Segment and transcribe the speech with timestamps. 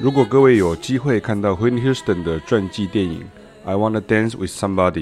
[0.00, 3.20] 如果各位有机会看到 Whitney Houston 的传记电影
[3.68, 4.92] 《I Wanna Dance with Somebody》，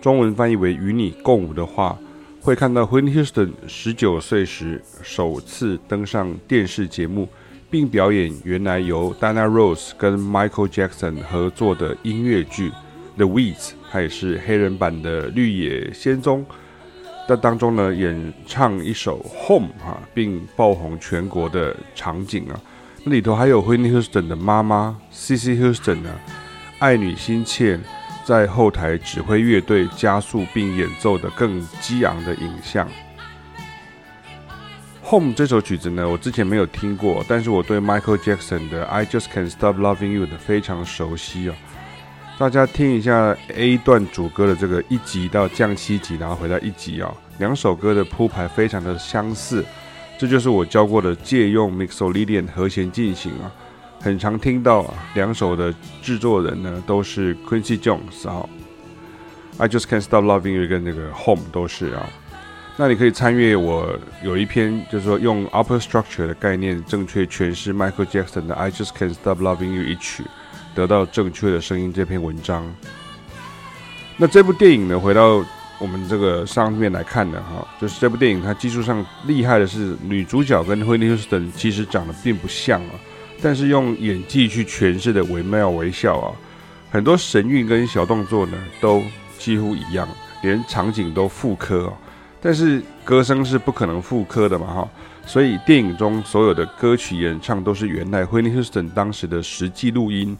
[0.00, 1.96] 中文翻译为《与你共舞》的话，
[2.40, 7.28] 会看到 Whitney Houston 十九岁时首次登上电视节目，
[7.70, 12.70] 并表演原来由 Dana Rose 跟 Michael Jackson 合作的音乐剧
[13.16, 13.54] 《The Weeds》，
[13.92, 16.44] 它也是黑人版的《绿野仙踪》。
[17.28, 22.60] 在当中呢，演唱一首《Home》哈，并爆红全国的场景啊。
[23.04, 26.10] 那里头还有 Whitney Houston 的妈妈 Cissy Houston 呢，
[26.78, 27.80] 爱女心切，
[28.24, 32.86] 在后台指挥乐队加速并演奏的更激昂的影像。
[35.04, 41.54] Home 这首曲子呢，我之前没有听过，但是我对 Michael Jackson 的 I Just Can't Stop Loving You 的非常熟悉哦。
[42.42, 49.64] 大家听一下 A 段主歌的这个一级到降七级，然后回到一级啊，两首歌的铺排非常的相似。
[50.18, 53.46] 这就是我教过的借用 Mixolydian 和弦进行啊，
[54.00, 58.44] 很常听到啊，两首的制作人呢都是 Quincy Jones 啊
[59.58, 62.08] ，I Just Can't Stop Loving You 跟那个 Home 都是啊，
[62.76, 70.24] 那你可以参阅我有一篇就是说用 Upper Structure 的概念正确诠释 Michael Jackson 的 I Just Can't Stop Loving You 一曲，
[70.74, 72.64] 得到正确的声音这篇文章。
[74.16, 75.44] 那这部电影呢，回到。
[75.78, 82.94] 我们这个上面来看的哈，就是这部电影它技术上厉害的是女主角跟 Whitney Houston 其实长得并不像啊，
[83.42, 86.30] 但是用演技去诠释的惟妙惟肖啊，
[86.92, 89.02] 很多神韵跟小动作呢都
[89.38, 90.08] 几乎一样，
[90.44, 91.92] 连场景都复刻啊，
[92.40, 94.88] 但是歌声是不可能复刻的嘛哈，
[95.26, 100.38] 所以电影中所有的歌曲演唱都是原来 Whitney Houston 当时的实际录音，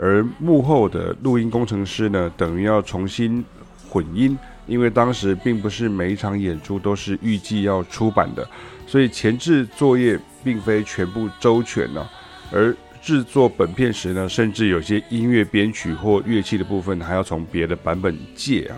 [0.00, 3.44] 而幕后的录音工程师呢，等于要重新
[3.88, 4.36] 混音。
[4.66, 8.48] 因为当时并不是每一场演出都是预计要出版的，
[8.86, 12.08] 所以前置作业并非全部周全呢、
[12.52, 12.72] 而
[13.02, 18.76] 制作本片时呢，甚至有些音乐编曲或乐器的部分还要从别的版本借啊。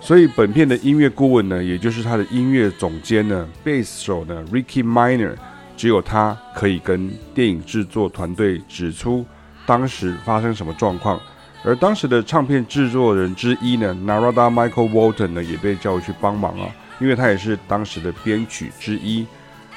[0.00, 5.36] 所以本片的音乐顾问呢，也就是他的音乐总监呢，贝斯手呢，Ricky Minor，
[5.76, 9.24] 只有他可以跟电影制作团队指出
[9.66, 11.20] 当时发生什么状况。
[11.64, 16.68] 而当时的唱片制作人之一呢，Narada Michael Walton 呢，也被叫去帮忙啊，
[17.00, 19.24] 因为他也是当时的编曲之一。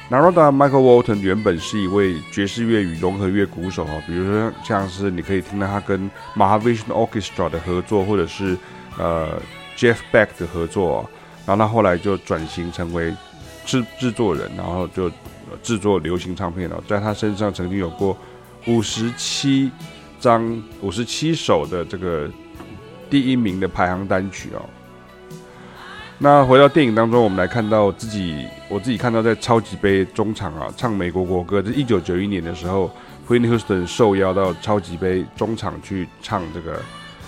[0.10, 8.58] Narada Michael Walton 原本是一位爵士乐与融合乐鼓手啊，比如说像是你可以听到他跟 Mahavishnu Orchestra 的合作，或者是
[8.98, 9.40] 呃
[9.78, 11.08] Jeff Beck 的合作，
[11.46, 13.14] 然后他后来就转型成为
[13.64, 15.12] 制制作人，然后就
[15.62, 18.18] 制作流行唱片了，在他身上曾经有过
[18.68, 19.72] 五十七。
[20.18, 22.28] 张五十七首的这个
[23.12, 24.62] 第一名的排行单曲哦。
[26.18, 31.62] 那回到电影当中，我们来看到自己，我自己看到在超级杯中场啊，唱美国国歌。
[31.62, 32.90] 这一九九一年的时候
[33.28, 36.82] ，Whitney Houston 受邀到超级杯中场去唱这个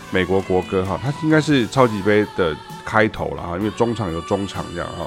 [0.09, 5.05] 美国国歌哈，它应该是超级杯的开头了哈，因为中场有中场这样哈。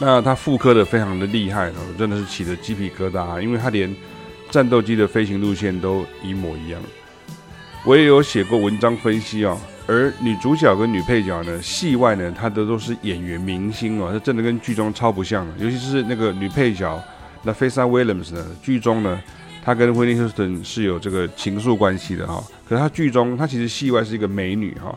[0.00, 3.94] 那他复刻的非常的厉害，真的是起了鸡皮疙瘩，啊因为他连。
[4.50, 6.80] 战斗机的飞行路线都一模一样，
[7.84, 9.56] 我也有写过文章分析啊。
[9.86, 15.64] 而女主角跟女配角呢，戏外呢，她的都是演员明星哦，她真的跟剧中超不像的。
[15.64, 17.02] 尤其是那个女配角
[17.44, 19.18] ，Nafessa Williams 呢，剧中呢，
[19.64, 22.42] 她跟 Whitney Houston 是有这个情愫关系的哈。
[22.68, 24.94] 可是她剧中，她其实戏外是一个美女哈，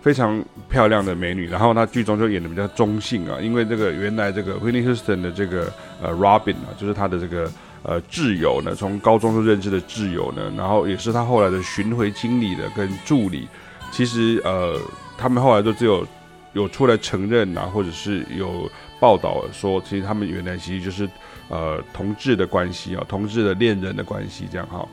[0.00, 1.48] 非常漂亮的美女。
[1.48, 7.50] 然后她剧中就演的比较中性啊，因为这个原来这个 Whitney Houston 的这个呃 Robin 啊，就是她的这个。
[7.82, 13.48] 呃，挚友呢，从高中就认识的挚友呢，然后也是他后来的巡回经理的跟助理。
[13.90, 14.78] 其实呃，
[15.16, 16.06] 他们后来都只有
[16.52, 21.08] 有出来承认啊，或者是有报道说，其实他们原来其实就是
[21.48, 24.86] 呃同志的关系啊，同志的恋人的关系这样哈。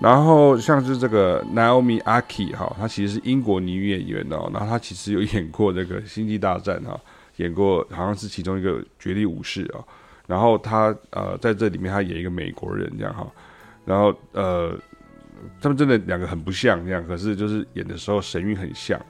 [0.00, 7.00] 然后像是这个 Naomi Ackie 哈，她其实是英国女演员哦，然后她其实有演过这个《星际大战》哈，
[7.36, 9.78] 演过好像是其中一个绝地武士啊。
[10.28, 13.26] 然后他呃在这里面他演一个美国人这样哈，
[13.86, 14.78] 然后呃
[15.58, 19.00] 他们真的两个很不像这样，可是就是演的时候神韵很像。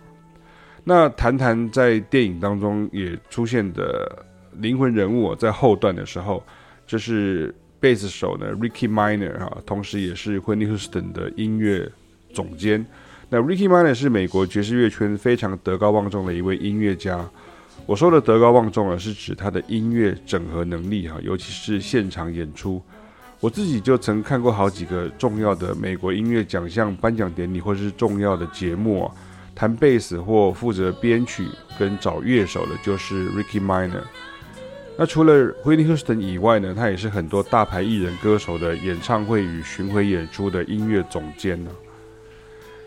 [0.84, 6.40] 那谈谈在电影当中也出现的灵魂人物，在后段的时候，
[6.86, 11.90] 就是贝斯手呢，Ricky Minor 哈，同时也是 w h i n Houston 的音乐
[12.32, 12.86] 总监。
[13.28, 17.28] 那 Ricky Minor 是美国爵士乐圈非常德高望重的一位音乐家。
[17.86, 22.82] 我说的德高望重啊，是指他的音乐整合能力哈，尤其是现场演出。
[23.40, 29.14] 我自己就曾看过好几个重要的美国音乐奖项颁奖典礼，或者是重要的节目啊，
[29.54, 31.46] 弹贝斯或负责编曲
[31.78, 34.02] 跟找乐手的，就是 Ricky Miner。
[34.98, 41.70] 那除了 Whitney Houston 以外呢，他也是很多大牌艺人歌手的演唱会与巡回演出的音乐总监呢。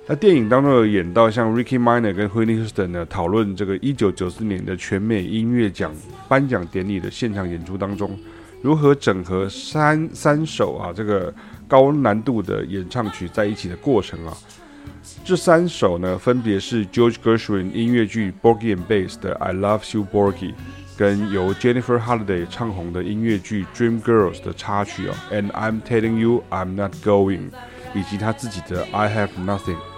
[0.08, 5.94] 那电影当中有演到像 Ricky Minor 跟 Whitney Houston 呢，讨论这个1994年的全美音乐奖
[6.28, 8.18] 颁奖典礼的现场演出当中。
[8.62, 11.34] 如何整合三三首啊这个
[11.68, 14.34] 高难度的演唱曲在一起的过程啊？
[15.24, 20.54] 这三首呢，分别是 George Gershwin 音乐剧 Borgy and Bass 的 I Love You Porgy，
[20.98, 27.50] 跟由 Jennifer Holliday 唱红的音乐剧 Dreamgirls 的插曲啊，And I'm Telling You I'm Not Going，
[27.96, 29.91] 以及他自己的 I Have Nothing。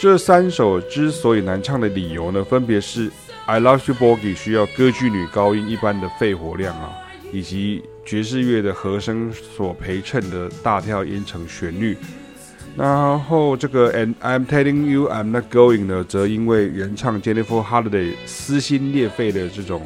[0.00, 3.10] 这三首之所以难唱的理由呢，分别是
[3.44, 6.90] I Love You Porgy 需要歌剧女高音一般的肺活量啊。
[7.30, 11.96] 以及爵士乐的和声所陪衬的大跳音程旋律，
[12.76, 19.82] 然后这个 And I'm telling you I'm not going 呢，则因为原唱 Jennifer Holliday 撕心裂肺的这种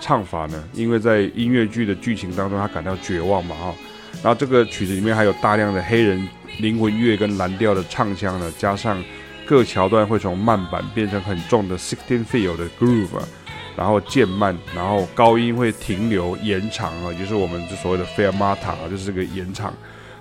[0.00, 3.74] 唱法呢，因为在音乐剧的剧情当中，他感到绝望嘛哈，
[4.22, 6.28] 然后这个曲子里面还有大量的黑人
[6.58, 9.02] 灵魂乐跟蓝调的唱腔呢，加上
[9.50, 13.20] 各桥段会从慢板变成很重的 sixteen feel 的 groove。
[13.76, 19.72] 然后渐慢，然后高音会停留延长啊，就是我们所谓的 fermata 啊，就是这个延长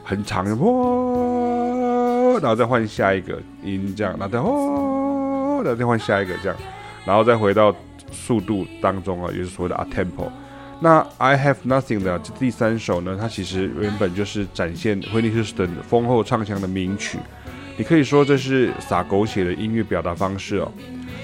[0.03, 6.57] 很长的，哇，然后再换下一个音这样，然后再哇，然后再换下一个这样，
[7.05, 7.75] 然后再回到
[8.11, 10.31] 速度当中啊，也就是所谓的 atempo。
[10.79, 17.17] 那 I Have Nothing 的这第三首呢，它其实原本就是展现 Whitney Houston 丰厚唱腔的名曲，
[17.79, 20.71] 你可以说这是撒狗血的音乐表达方式哦，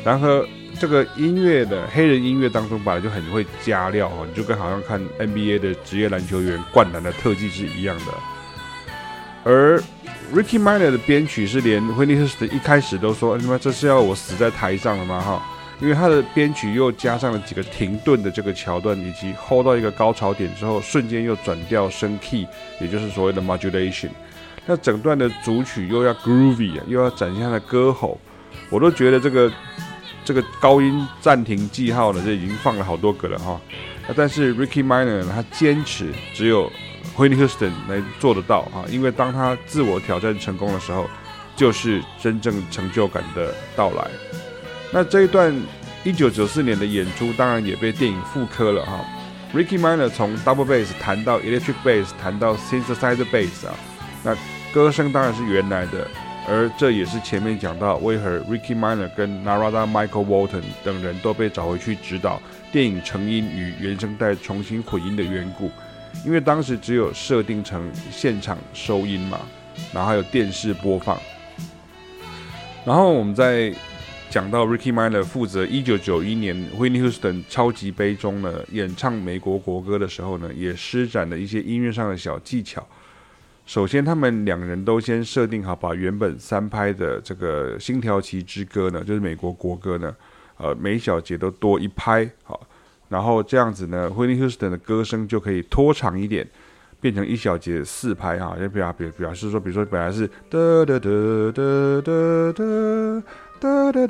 [0.04, 0.44] 然后。
[0.78, 8.14] 这个音乐的黑人音乐当中本来就很会加料哦，你就跟好像看 NBA 的职业篮球员灌篮的特技是一样的。
[9.46, 9.82] 而
[10.34, 15.42] Ricky Miner 的编曲是连 Whitney Houston 一开始都说：“什么这是要我死在台上了吗？”哈，
[15.80, 22.46] 因为他的编曲又加上了几个停顿的这个桥段，以及 hold 到一个高潮点之后，瞬间又转调升 key，
[22.82, 24.10] 也就是所谓的 modulation。
[24.66, 28.20] 那整段的主曲又要 groovy 啊，又要展现他的歌喉，
[28.70, 29.52] 我都觉得这个。
[30.28, 33.62] 这个高音暂停记号呢，这已经放了好多个了哈。
[34.08, 36.68] 那但是 Ricky Minor，他坚持只有
[37.16, 41.08] Whitney Houston 来做得到哈，因为当他自我挑战成功的时候，
[41.56, 44.08] 就是真正成就感的到来。
[44.92, 45.56] 那这一段
[46.04, 49.06] 1994年的演出，当然也被电影复刻了哈。
[49.54, 53.76] Ricky Minor 从 Double Bass 弹到 Electric Bass，弹到 Synthesizer Bass 啊，
[54.26, 54.36] 那
[54.74, 56.06] 歌声当然是原来的。
[56.48, 62.40] 而这也是前面讲到为何 Ricky Miner 跟 Narada Michael Walton 等人都被找回去指导
[62.72, 65.72] 电影成音与原声带重新混音的缘故，
[66.24, 69.40] 因为当时只有设定成现场收音嘛，
[69.92, 71.20] 然后还有电视播放。
[72.86, 73.74] 然后我们在
[74.30, 82.88] 讲到 Ricky Miner 负责1991年 Whitney Houston 超级杯中呢演唱美国国歌的时候呢，也施展了一些音乐上的小技巧。
[83.66, 90.16] 首先，他们两人都先设定好，把原本三拍的这个《星条旗之歌》呢，就是美国国歌呢，
[90.58, 92.62] 呃，每小节都多一拍，好，
[93.10, 96.48] 然后这样子呢，Whitney Houston 的歌声就可以拖长一点，
[97.02, 101.10] 变成一小节四拍哈，就表表表示说，比如说本来是哒哒哒
[101.52, 104.08] 哒哒哒哒哒哒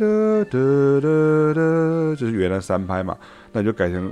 [0.52, 3.18] 哒哒，就是原来三拍嘛，
[3.54, 4.12] 那就改成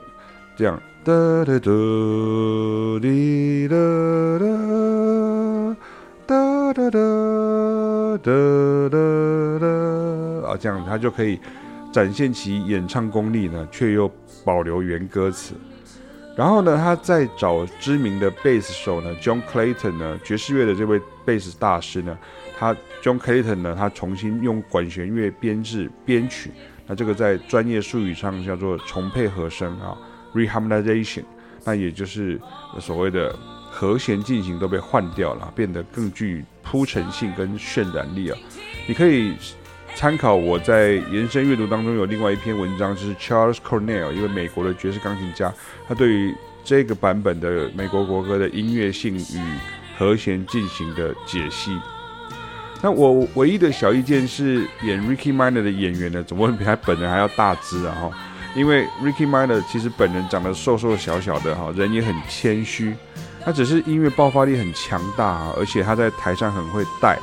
[0.55, 1.13] 这样哒
[1.45, 1.71] 哒哒，
[10.47, 11.39] 啊，这样他就可以
[11.91, 14.09] 展现其演唱功力呢，却又
[14.45, 15.55] 保留原歌词。
[16.35, 22.17] 然后呢，他再找知名的贝斯手呢，John Clayton 呢，爵士乐的这位贝斯大师呢，
[22.57, 26.51] 他 John Clayton 呢，他重新用管弦乐编制编曲，
[26.87, 29.97] 那这个在专业术语上叫做重配和声啊。
[30.33, 31.23] Reharmonization，
[31.63, 32.39] 那也就是
[32.79, 33.35] 所谓的
[33.69, 38.37] 和弦进行都被换掉了，变得更具铺陈性跟渲染力啊。
[38.87, 39.35] 你可以
[39.95, 45.53] 参考我在延伸阅读当中有另外一篇文章，就是 Charles Cornell，一位美国的爵士钢琴家，
[45.87, 49.57] 他对于这个版本的美国国歌的音乐性与
[49.97, 51.77] 和弦进行的解析。
[52.81, 57.95] 那我唯一的小意见是，演 Ricky Minor 的演员呢，怎么会比他本人还要大只啊？
[57.95, 58.11] 哈，
[58.55, 62.95] 因为 Ricky m i n e r 其实本人长得瘦瘦小小的，哈，人也很谦虚。
[63.43, 67.17] 他只是音乐爆发力很强大啊，而且他在台上很会带，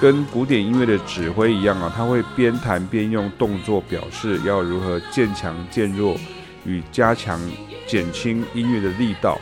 [0.00, 6.16] 跟古典音乐的指挥一样啊，他会边弹边用动作表示要如何渐强渐弱
[6.64, 7.40] 与加强
[7.86, 9.38] 减轻音乐的力道。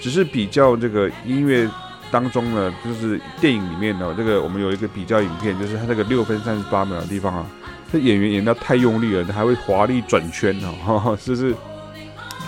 [0.00, 1.68] 只是比较这个音乐。
[2.10, 7.44] 当中呢，就是电影里面呢，这个我们有一个比较影片，就是他那个六分三十八秒的地方啊，
[7.94, 10.52] 这演员演到太用力了，他还会华丽转圈
[10.84, 11.54] 哦， 是不是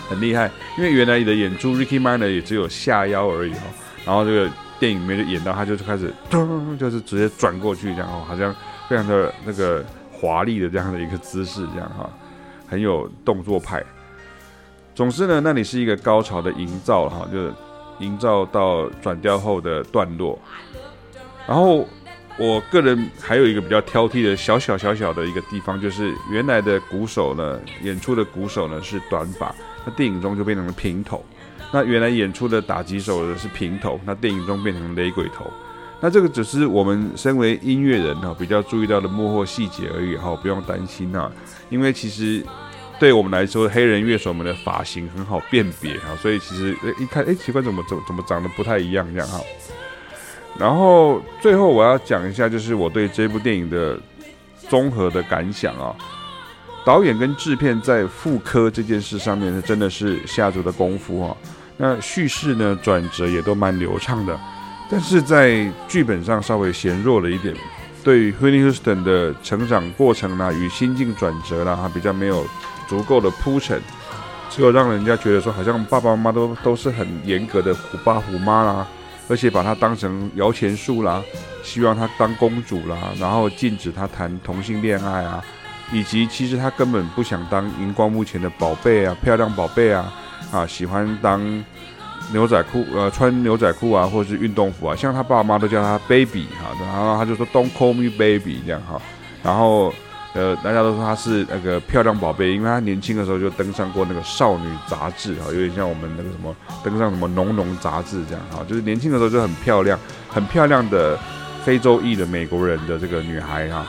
[0.09, 0.51] 很厉害？
[0.77, 3.61] 因为原来你的演出，Ricky Minor 也只有下腰而已哈，
[4.05, 4.51] 然后这个
[4.81, 6.13] 电影里面就演到他就是开始，
[6.77, 8.53] 就是直接转过去这样哦，好像
[8.89, 12.11] 非常的那个华丽的这样的一个姿势这样哈，
[12.67, 13.81] 很有动作派。
[14.97, 17.53] 总之呢，那里是一个高潮的营造哈，就是。
[18.01, 20.39] 营造到转调后的段落，
[21.49, 21.89] 然后
[22.39, 31.25] 我个人还有一个比较挑剔的小小小小的一个地方，就是原来的鼓手呢，演出的鼓手呢是短发，那电影中就变成了平头；
[31.73, 35.51] 那原来演出的打击手呢是平头，那电影中变成雷鬼头。
[36.01, 41.31] 那这个只是我们身为音乐人哈比较注意到的幕后细节而已哈，不用担心啊，
[41.71, 42.45] 因为其实。
[42.99, 49.39] 对我们来说，黑人乐手们的发型很好辨别哈，所以其实一看，哎，奇怪，怎么怎么怎么长得不太一样这样哈。
[50.59, 53.99] 然后最后我要讲一下，就是我对这部电影的
[54.69, 55.95] 综合的感想啊。
[56.85, 61.37] 导演跟制片在复刻这件事上面呢，真的是下足的功夫哈。
[61.77, 64.39] 那叙事呢，转折也都蛮流畅的，
[64.91, 67.55] 但是在剧本上稍微显弱了一点。
[68.05, 72.47] 对于 Whitney Houston 的成长过程呢，与心境转折呢，哈，比较没有。
[72.89, 73.83] 足够的铺陈，
[74.49, 78.87] 只有让人家觉得说，好像爸爸妈妈都都是很严格的虎爸虎妈啦，
[79.29, 81.23] 而且把她当成摇钱树啦，
[81.63, 85.45] 希望她当公主啦，然后禁止她谈同性恋爱啊，
[85.93, 90.13] 以及其实她根本不想当荧光幕前的宝贝啊，漂亮宝贝啊，
[90.53, 91.65] 啊，喜欢当
[92.33, 99.01] 牛仔裤呃，穿牛仔裤啊，或者是运动服啊，像她爸妈都叫她 baby 哈，然后她就说 Don't call me baby 这样哈，
[99.43, 99.93] 然后。
[100.37, 111.19] 呃，大家都说她是那个漂亮宝贝，因为她年轻的时候就登上过那个少女杂志哈，有点像我们那个什么登上什么浓浓杂志这样哈，就是年轻的时候就很漂亮，很漂亮的
[111.65, 113.87] 非洲裔的美国人的这个女孩哈。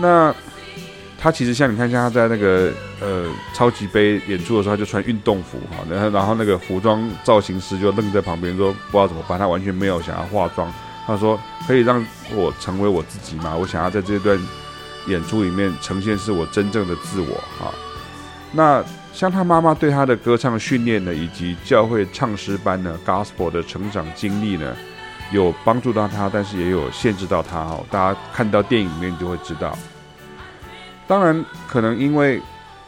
[0.00, 0.34] 那
[1.16, 10.68] 她其实像你看，像她在那个呃超级杯演出的时候，她就穿运动服哈，然后然后那个服装造型师就愣在旁边说不知道怎么办，她完全没有想要化妆，
[11.06, 12.04] 她说可以让
[12.34, 13.56] 我成为我自己吗？
[13.56, 14.36] 我想要在这段。
[15.08, 17.72] 演出里面呈现是我真正的自我哈，
[18.52, 24.76] 那像他妈妈对他的歌唱训练呢，以及教会唱诗班呢，Gospel 的成长经历呢，
[25.32, 27.84] 有帮助到他，但是也有限制到他哈。
[27.90, 29.76] 大家看到电影里面就会知道。
[31.06, 32.40] 当然，可能因为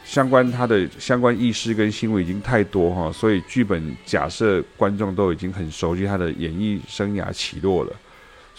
[0.05, 7.93] 相关他的相关意识跟新闻已经太多哈，所以剧本假设观众都已经很熟悉他的演艺生涯起落了。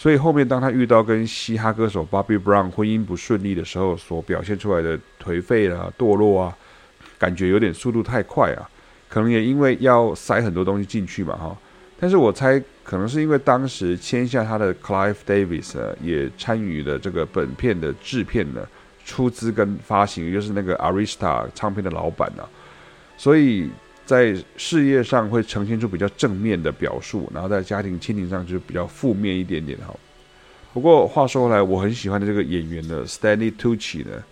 [0.02, 6.56] 所以后面，当他遇到跟嘻哈歌手 Bobby Brown 婚姻不顺利的时候，所表现出来的颓废啊、堕落啊，
[7.20, 8.68] 感觉有点速度太快啊。
[9.08, 11.56] 可能也因为要塞很多东西进去嘛，哈。
[12.00, 18.66] 但是我猜，可能是因为当时签下他的 Clive Davis 也参与了这个本片的制片呢，
[19.04, 22.42] 出资跟发行，就是那个 Arista 唱片的老板啊，
[23.16, 23.70] 所以。
[24.12, 29.94] 在事业上会呈现出比较正面的表述，然后在家庭亲情上就是比较负面一点点哈。
[30.74, 34.22] 不过话说回来，我很喜欢的这个演员呢，Stanley Tucci 呢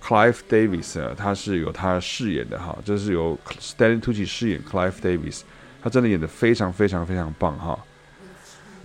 [0.00, 5.40] ，Clive Davis 呢，他是有他饰演的哈，这是由 Stanley Tucci 饰演 Clive Davis，
[5.82, 7.76] 他真的演得非常非常非常棒哈。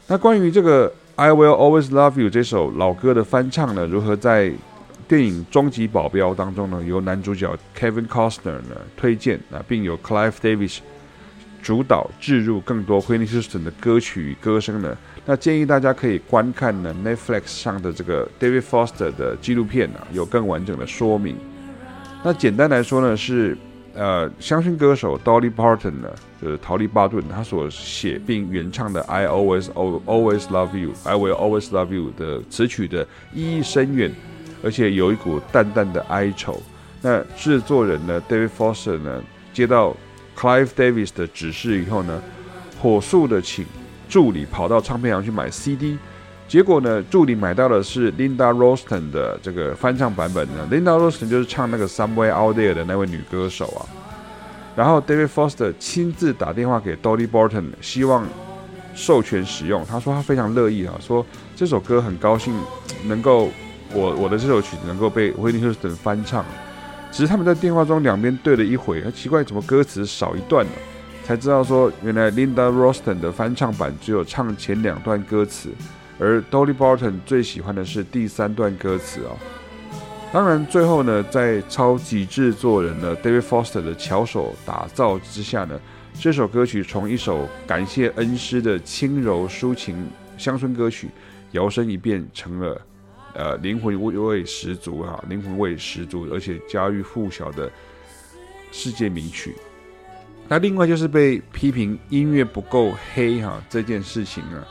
[0.08, 4.52] 那关于这个 I Will Always Love You 这首老歌的翻唱呢，如何在
[5.08, 10.80] 电影《终极保镖》当中呢，由男主角 Kevin Costner 呢推荐啊，并由 Clive Davis
[11.62, 14.98] 主导置入更多 Whitney Houston 的歌曲与歌声呢。
[15.26, 21.38] 那建议大家可以观看呢 Netflix 上的这个 David Foster 的纪录片啊，有更完整的说明。
[22.24, 23.58] 那简单来说呢，是
[23.94, 26.10] 呃，乡村歌手 Dolly Parton 呢，
[26.42, 34.12] 就是陶丽巴顿，他所写并原唱的 I Always Always Love You，I Will Always Love You 的词曲的意义深远。
[34.64, 36.62] 而且有一股淡淡的哀愁。
[37.02, 39.22] 那制作人呢，David Foster 呢，
[39.54, 39.96] 接到
[40.38, 42.22] Clive Davis 的指示以后呢，
[42.82, 43.66] 火速的请
[44.10, 45.98] 助理跑到唱片行去买 CD。
[46.48, 50.68] 结果呢，助理买到的是 Linda r o s t o n 的这个翻唱版本呢。
[50.72, 53.84] Linda r o s t o n 就是唱那个 Somewhere Out There 的那位女歌手啊。
[54.76, 58.26] 然后 David Foster 亲自打电话给 Dolly Parton，希望
[58.96, 59.86] 授权使用。
[59.86, 62.54] 他说他非常乐意啊，说这首歌很高兴
[63.06, 63.50] 能够
[63.94, 66.46] 我我的这首曲子能够被 Whitney Houston 翻唱。
[67.10, 70.72] 只是他们在电话中两边对了一回，奇怪怎么歌词少一段了，
[71.24, 75.70] 才知道说原来 Linda Ronstadt 的翻唱版只有唱前两段歌词，
[76.20, 79.32] 而 Dolly Parton 最喜欢的是第三段歌词啊。
[80.34, 85.80] 当然最后呢，在超级制作人呢 David Foster 的巧手打造之下呢，
[86.14, 89.96] 这首歌曲从一首感谢恩师的轻柔抒情
[90.38, 91.10] 乡村歌曲，
[91.52, 92.80] 摇身一变成了。
[93.38, 97.72] 呃，灵魂味十足哈，灵魂味十足，而且家喻户晓的
[98.72, 99.54] 世界名曲。
[100.48, 104.66] 那另外就是被批评音乐不够黑哈这件事情啊，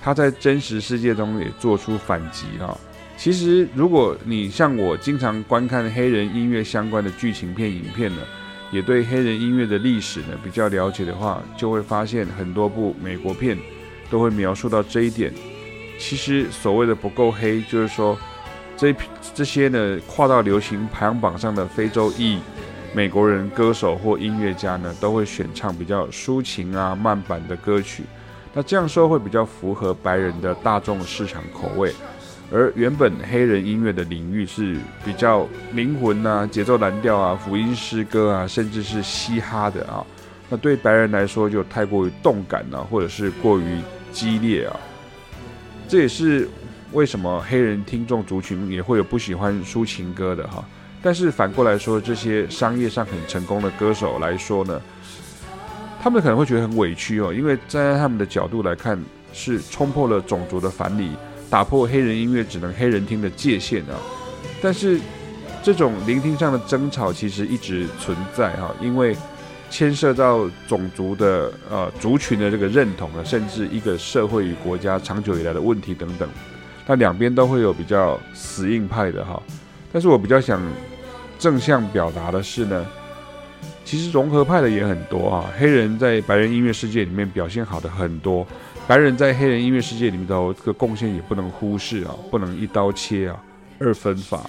[0.00, 2.78] 他在真实世界中也做出反击哈。
[3.16, 8.22] 其实如果你像我经常观看黑人音乐相关的剧情片、影片呢，
[8.70, 13.58] 也对黑人音乐的历史呢比较了解的话，就会发现很多部美国片
[14.08, 15.34] 都会描述到这一点。
[15.98, 18.18] 其实所谓的不够黑，就是说
[18.76, 18.94] 这
[19.34, 22.38] 这些呢跨到流行排行榜上的非洲裔
[22.94, 28.02] 美国人歌手或音乐家呢，都会选唱比较抒情啊慢板的歌曲。
[28.52, 31.92] 那这样说会比较符合白人的大众市场口味。
[32.52, 40.04] 而原本黑人音乐的领域是比较灵魂啊、节奏蓝调啊、福音诗歌啊，甚至是嘻哈的啊。
[40.50, 43.80] 那对白人来说就太过于动感了啊，或者是过于
[44.12, 44.76] 激烈啊。
[45.92, 46.48] 这也是
[46.92, 50.64] 为什么黑人听众族群也会有不喜欢抒情歌的哈，
[51.02, 54.80] 但是反过来说，这些商业上很成功的歌手来说呢，
[56.02, 58.98] 他们可能会觉得很委屈哦，因为站在他们的角度来看，
[59.34, 61.10] 是冲破了种族的藩篱，
[61.50, 63.92] 打破黑人音乐只能黑人听的界限啊。
[64.62, 64.98] 但是
[65.62, 69.14] 这种聆听上的争吵其实一直存在哈，因为。
[69.72, 76.28] 牵涉到种族的呃族群的这个认同啊，甚至一个社会与国家长久以来的问题等等，
[76.86, 79.42] 那两边都会有比较死硬派的哈。
[79.90, 80.60] 但是我比较想
[81.38, 82.86] 正向表达的是呢，
[83.82, 85.50] 其实融合派的也很多啊。
[85.58, 88.46] 黑人在白人音乐世界里面表现好的很多，
[88.86, 93.42] 白人在黑人音乐世界里面的这个贡献也不能忽视啊，不能一刀切啊，
[93.78, 94.42] 二分法。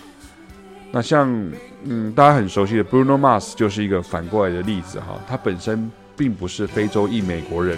[0.95, 1.27] 那像
[1.85, 5.19] 嗯，大家很熟悉的 Bruno Mars 就是一个反过来的例子哈。
[5.27, 7.75] 他本身并不是非洲裔美国人，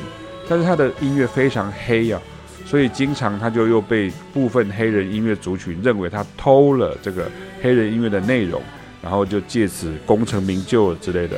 [0.49, 8.61] 但是他的音乐非常黑呀、啊，所以经常他就又被部分黑人音乐族群认为他偷了这个黑人音乐的内容，
[9.01, 11.37] 然后就借此功成名就之类的。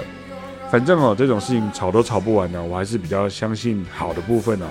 [0.71, 2.61] 反正哦，这种事情吵都吵不完呢。
[2.63, 4.67] 我还是比较相信好的部分呢，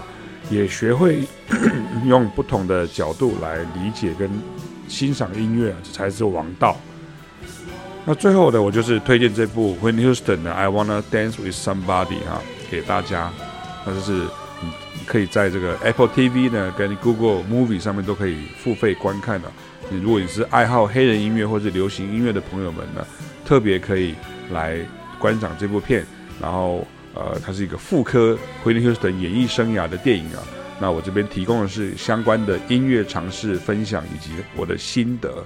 [0.51, 1.21] 也学会
[2.05, 4.29] 用不同的角度来理解跟
[4.89, 6.77] 欣赏音乐，这才是王道。
[8.09, 12.41] 那最后的我就是推荐这部 w i n Houston 的 I Wanna Dance with Somebody 哈，
[12.71, 13.33] 给大家。
[13.85, 14.13] 那就是
[14.63, 14.71] 你
[15.05, 19.51] 可以在这个 Apple TV 呢跟 Google Movie 上面都可以付费观看的。
[19.91, 23.05] 你如果你是爱好黑人音乐或者流行音乐的朋友们呢，
[23.45, 24.15] 特别可以
[24.53, 24.79] 来
[25.19, 26.07] 观赏这部片。
[26.41, 30.39] 然后呃，它是一个复刻 w i n Houston 演艺生涯的电影啊。
[30.79, 35.45] 那我这边提供的是相关的音乐尝试分享以及我的心得。